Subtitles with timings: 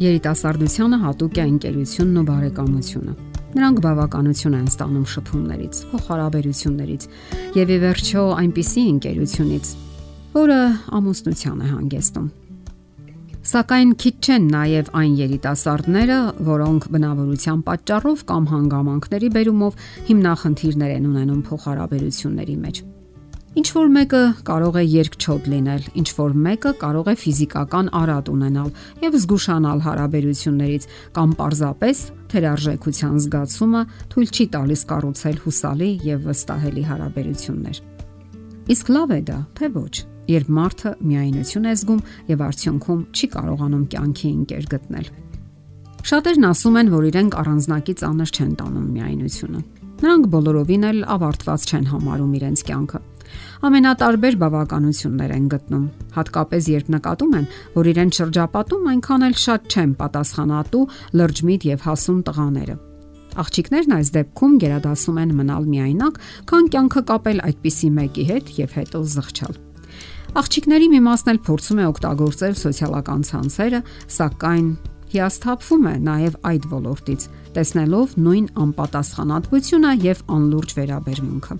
[0.00, 3.14] Երիտասարդությանը հատուկ է ընկերությունն ու բարեկամությունը։
[3.50, 7.02] Նրանք բավականություն են ստանում շփումներից, փոխհարաբերություններից
[7.60, 9.72] եւ ի վերջո այնպիսի ընկերությունից,
[10.38, 10.60] որը
[11.00, 12.30] ամուսնության է հանգեցնում։
[13.50, 21.44] Սակայն քիչ չեն նաև այն երիտասարդները, որոնք բնավորության պատճառով կամ հանգամանքների բերումով հիմնախնդիրներ են ունենում
[21.50, 22.82] փոխհարաբերությունների մեջ։
[23.60, 28.70] Ինչ որ մեկը կարող է երկչոտ լինել, ինչ որ մեկը կարող է ֆիզիկական արատ ունենալ
[29.04, 30.86] եւ զգուշանալ հարաբերություններից
[31.18, 32.00] կամ պարզապես
[32.32, 33.82] թերարժեքության զգացումը
[34.14, 37.82] թույլ չի տալիս կառուցել հուսալի եւ վստահելի հարաբերություններ։
[38.72, 39.94] Իսկ լավ է դա, թե ոչ,
[40.32, 42.02] երբ մարդը միայնություն է զգում
[42.32, 45.12] եւ արդյունքում չի կարողանում կյանքի ընկեր գտնել։
[46.00, 49.62] Շատերն ասում են, որ իրենք առանձնակի ծանր չեն տանում միայնությունը։
[50.00, 53.00] Նրանք բոլորովին էլ ավարտված չեն համարում իրենց կյանքը
[53.68, 59.90] ամենատարբեր բավականություններ են գտնում, հատկապես երբ նկատում են, որ իրեն շրջապատում այնքան էլ շատ չեն
[60.00, 60.84] պատասխանատու
[61.20, 62.76] լրջմիտ եւ հասուն տղաները։
[63.40, 66.16] Աղջիկներն այս դեպքում գերադասում են մնալ միայնակ,
[66.50, 69.60] քան կյանքը կապել այդպիսի մեկի հետ եւ հետո զղջալ։
[70.40, 73.80] Աղջիկների մի մասն էլ փորձում է օգտագործել սոցիալական ցանցերը,
[74.14, 74.66] սակայն
[75.10, 77.24] հիասթափվում է նաև այդ ոլորտից,
[77.56, 81.56] տեսնելով նույն անպատասխանատվությունը եւ անլուրջ վերաբերմունքը։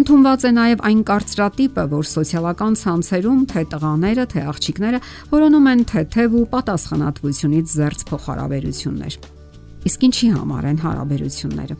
[0.00, 5.00] Ընթոնված է նաև այն կարծրատիպը, որ սոցիալական ցանցերում թե տղաները, թե աղջիկները
[5.34, 9.20] որոնում են թեթև ու պատասխանատվությունից զերծ փոխհարաբերություններ։
[9.90, 11.78] Իսկ ինչի համար են հարաբերությունները։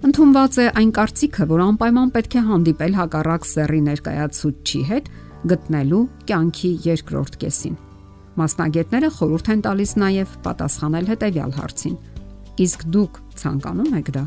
[0.00, 5.12] Ընթոնված է այն կարծիքը, որ անպայման պետք է հանդիպել հակառակ սեռի ներկայացուցչի հետ
[5.50, 7.78] գտնելու կյանքի երկրորդ կեսին
[8.40, 11.96] Մասնագետները խորհուրդ են տալիս նաև պատասխանել հետևյալ հարցին.
[12.60, 14.24] Իսկ դուք ցանկանում եք դա։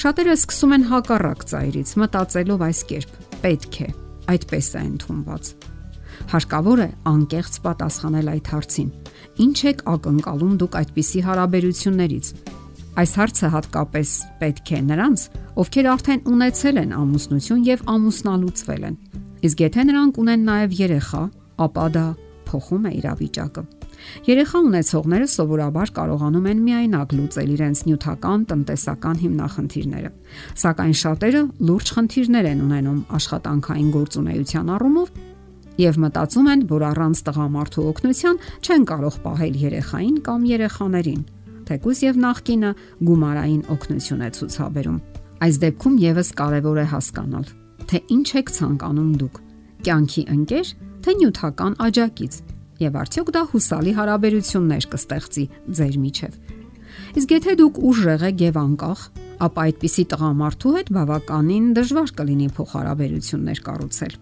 [0.00, 3.12] Շատերը սկսում են հակառակ ծայրից, մտածելով այս կերպ.
[3.40, 3.88] պետք է,
[4.30, 5.44] այդպես է ընդունված։
[6.30, 8.88] Հարկավոր է անկեղծ պատասխանել այդ հարցին։
[9.40, 12.26] Ինչ եք ակնկալում դուք այդպիսի հարաբերություններից։
[13.00, 14.10] Այս հարցը հատկապես
[14.40, 15.20] պետք է նրանց,
[15.62, 18.96] ովքեր արդեն ունեցել են ամուսնություն եւ ամուսնալուծվել են։
[19.40, 21.22] Իսկ եթե նրանք ունեն նաև երեխա,
[21.64, 22.06] ապա դա
[22.50, 23.79] փոխում է իրավիճակը։
[24.26, 30.10] Երեխա ունեցողները սովորաբար կարողանում են միայնակ լուծել իրենց նյութական, տնտեսական հիմնախնդիրները։
[30.62, 35.12] Սակայն շատերը լուրջ խնդիրներ են ունենում աշխատանքային գործունեության առումով
[35.80, 41.22] եւ մտածում են, որ առանց տղամարդու օգնության չեն կարող պահել երեխային կամ երեխաներին,
[41.70, 42.72] թեկուզ եւ նախկինը
[43.08, 44.98] գումարային օգնություն է ցուցաբերում։
[45.40, 47.46] Այս դեպքում եւս կարեւոր է հասկանալ,
[47.88, 49.40] թե ինչ եք ցանկանում դուք՝
[49.86, 52.34] կյանքի ընկեր թե նյութական աջակից
[52.80, 55.44] եւ արդյոք դա հուսալի հարաբերություններ կստեղծի
[55.80, 56.38] ձեր միջև։
[57.20, 59.00] Իսկ եթե դուք ուժեղ եք եւ անկախ,
[59.46, 64.14] ապա այդպիսի տղամարդու հետ բավականին դժվար կլինի փոխհարաբերություններ կառուցել։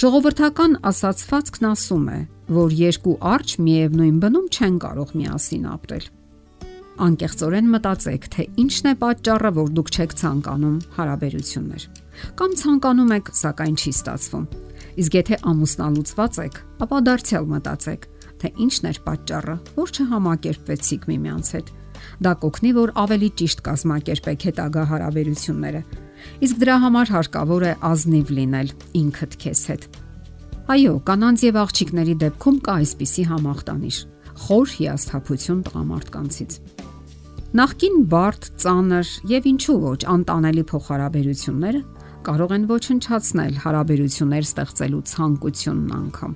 [0.00, 2.18] Ժողովրդական ասացվածքն ասում է,
[2.56, 6.06] որ երկու արջ միևնույն բնում չեն կարող միասին ապրել։
[7.00, 11.86] Անկեղծորեն մտածեք, թե ինչն է պատճառը, որ դուք չեք ցանկանում հարաբերություններ։
[12.40, 14.46] Կամ ցանկանում եք, սակայն չի ստացվում
[14.98, 18.06] Իսկ եթե ամուսնալուծված եք, ապա դարձյալ մտածեք,
[18.40, 21.72] թե ինչն էր պատճառը, որ չհամակերպվեցիք միմյանց հետ։
[22.24, 25.82] Դա կօգնի, որ ավելի ճիշտ կազմակերպեք հետագա հարաբերությունները։
[26.46, 29.86] Իսկ դրա համար հարկավոր է ազնիվ լինել ինքդ քեզ հետ։
[30.70, 33.96] Այո, կանանց եւ աղջիկների դեպքում կա այսպիսի համախտանիշ՝
[34.40, 36.52] խոր հիասթափություն տղամարդկանցից։
[37.50, 41.80] Նախքին բարդ, ծանր եւ ինչու ոչ անտանելի փոխհարաբերությունները
[42.26, 46.34] կարող են ոչնչացնել հարաբերություններ ստեղծելու ցանկությունն անգամ։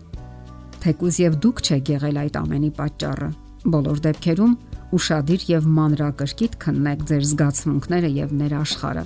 [0.85, 3.29] Թեկուզ եւ դուք չեք եղել այդ ամենի պատճառը։
[3.75, 4.57] Բոլոր դեպքերում
[4.95, 9.05] ուրشادիր եւ մանրակրկիտ քննեք ձեր զգացմունքները եւ ներաշխարը,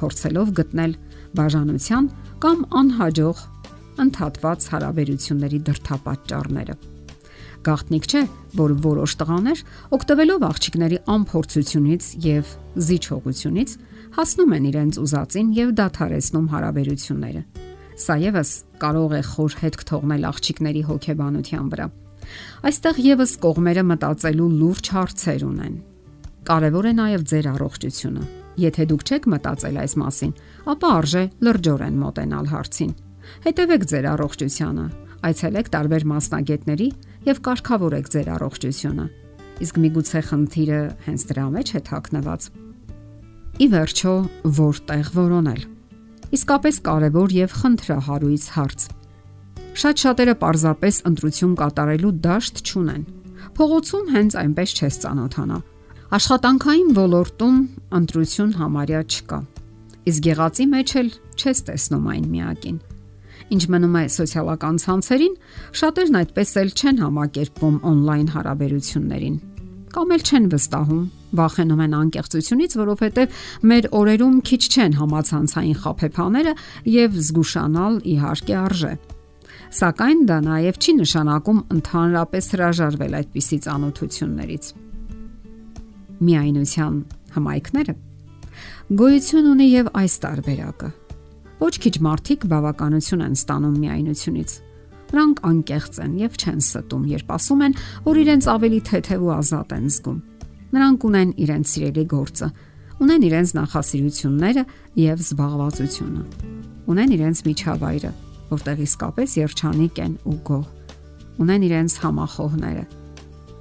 [0.00, 0.94] փորձելով գտնել
[1.40, 2.08] բաժանության
[2.44, 3.44] կամ անհաջող
[4.06, 6.89] ընդհատված հարաբերությունների դրդապատճառները։
[7.60, 8.20] Գաղտնիք չէ,
[8.56, 9.58] որ որոշ տղաներ
[9.92, 12.52] օգտվելով աղջիկների անփորձությունից եւ
[12.88, 13.74] զիջողությունից
[14.16, 17.42] հասնում են իրենց ուզածին եւ դադարեցնում հարաբերությունները։
[18.00, 21.86] Սա եւս կարող է խոր հետք թողնել աղջիկների հոգեբանության վրա։
[22.70, 25.76] Այստեղ եւս կողմերը մտածելու լուրջ հարցեր ունեն։
[26.48, 28.24] Կարևոր է նաեւ ձեր առողջությունը։
[28.60, 30.32] Եթե դուք չեք մտածել այս մասին,
[30.72, 32.92] ապա արժե լրջորեն մոտենալ հարցին։
[33.44, 34.86] Հետևեք ձեր առողջությանը,
[35.30, 36.88] այցելեք տարբեր մասնագետների
[37.26, 39.06] եւ կարգավորեք ձեր առողջությունը։
[39.60, 42.46] Իսկ միգուցե խնդիրը հենց դրա մեջ է թաքնված։
[43.60, 44.14] Ի վերջո,
[44.60, 45.62] որտեղ որոնել։
[46.30, 48.86] Իսկապես կարևոր եւ խնդրահարույց հարց։
[49.80, 53.04] Շատ շատերը parzapes ընտրություն կատարելու դաշտ չունեն։
[53.58, 55.58] Փողոցում հենց այնպես չես ճանոթանա։
[56.16, 57.58] Աշխատանքային ոլորտում
[58.00, 59.40] ընտրություն համարյա չկա։
[60.10, 62.78] Իսկ եղածի մեջ էլ չես տեսնում այն միակին։
[63.50, 65.38] Ինչ մնում է սոցիալական ցանցերին,
[65.80, 69.38] շատերն այդպես էլ չեն համակերպվում on-line հարաբերություններին
[69.90, 73.38] կամ էլ չեն վստահում, վախենում են անկեղծությունից, որովհետև
[73.70, 76.52] մեր օրերում քիչ չեն համացանցային խափեփաները
[76.94, 78.92] եւ զգուշանալ իհարկե արժե։
[79.80, 84.70] Սակայն դա նաև չի նշանակում ընդհանրապես հրաժարվել այդպիսի ծանոթություններից։
[86.30, 86.96] Միայնության
[87.34, 87.94] հմայքները
[89.00, 90.88] գոյություն ունի եւ այս տարբերակը։
[91.60, 94.58] Ոչ քիչ մարդիկ բավականություն են ստանում միայնությունից
[95.10, 97.72] Նրանք անկեղծ են եւ չեն ստում, երբ ասում են,
[98.04, 100.18] որ իրենց ավելի թեթև ու ազատ են զգում։
[100.70, 102.48] Նրանք ունեն իրենց սիրելի գործը,
[103.02, 104.64] ունեն իրենց նախասիրությունները
[105.02, 106.22] եւ զբաղվածությունը։
[106.94, 108.12] Ունեն իրենց միջավայրը,
[108.54, 110.64] որտեղ իսկապես երջանիկ են ու գոհ։
[111.42, 112.84] Ունեն իրենց համախոհները։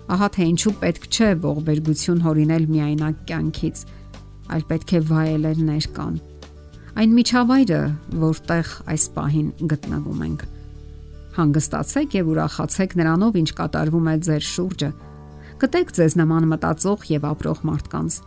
[0.10, 3.86] Ահա թե ինչու պետք չէ ողբերգություն հորինել միայնակ կյանքից,
[4.54, 6.16] այլ պետք է վայելել ներկան։
[6.98, 7.82] Այն միջավայրը,
[8.24, 10.48] որտեղ այս պահին գտնվում ենք
[11.40, 14.90] Հանգստացեք եւ ուրախացեք նրանով, ինչ կատարվում է ձեր շուրջը։
[15.62, 18.18] Գտեք ձեզ նման մտածող եւ ապրող մարդկանց։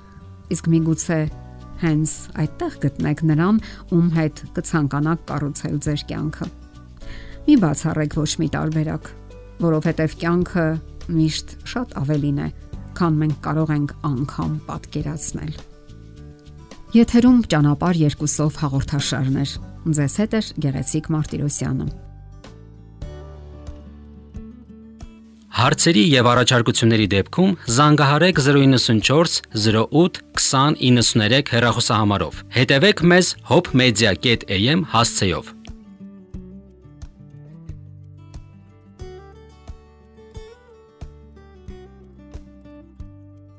[0.55, 1.19] Իսկ միգուցե
[1.83, 3.59] հենց այդտեղ գտնեք նրան,
[3.97, 6.49] ում հետ կցանկանաք կառուցել ձեր կյանքը։
[7.43, 9.11] Մի բացառեք ոչ մի տարբերակ,
[9.67, 10.67] որովհետև կյանքը
[11.19, 12.49] միշտ շատ ավելին է,
[12.97, 15.72] քան մենք կարող ենք անգամ պատկերացնել։
[16.93, 19.53] Եթերում ճանապար երկուսով հաղորդաշարներ։
[19.97, 21.87] Ձեզ հետ է Գեղեցիկ Մարտիրոսյանը։
[25.57, 29.41] Հարցերի եւ առաջարկությունների դեպքում զանգահարեք 094
[29.73, 35.53] 08 2093 հեռախոսահամարով։ Հետևեք մեզ hopmedia.am հասցեով։